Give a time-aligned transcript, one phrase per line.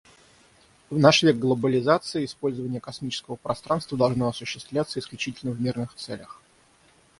[0.89, 6.41] В наш век глобализации использование космического пространства должно осуществляться исключительно в мирных целях.